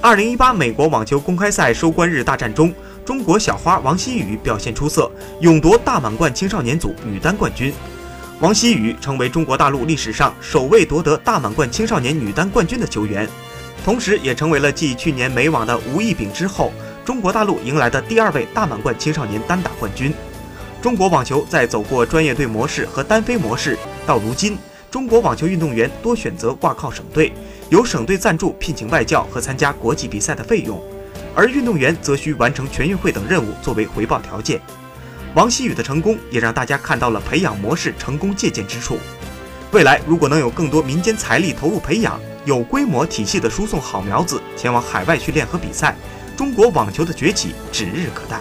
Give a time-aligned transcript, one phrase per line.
[0.00, 2.72] 二零一八美国网球公开赛收官日大战中，
[3.04, 5.10] 中国小花王希雨表现出色，
[5.40, 7.74] 勇夺大满贯青少年组女单冠军。
[8.38, 13.28] 王希雨成为中国大陆历史上首位夺得大满贯青少年女单冠军的球员，
[13.84, 16.72] 同时也成为了继去年美网的吴亦丙之后，
[17.04, 20.14] 中国大陆迎来的第二位大满贯青少年单打冠军。
[20.80, 23.76] 中国网球在走过专业队模式和单飞模式，
[24.06, 24.56] 到如今，
[24.90, 27.30] 中国网球运动员多选择挂靠省队，
[27.68, 30.82] 由省队赞助聘请外教和参加国际比赛的费用，
[31.34, 34.58] 而运动员则需完成全运会等任务作为回报条件。
[35.34, 38.98] 王希雨的成功也让大家看到了培养模式成功借鉴之处。
[39.72, 45.94] 未来如果能有更多民间财力投入培养，有规模体系的输送好苗子前往海外训练和比赛，
[46.34, 48.40] 中国网球的崛起指日可待。